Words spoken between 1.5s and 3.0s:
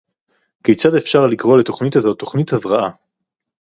לתוכנית הזאת תוכנית הבראה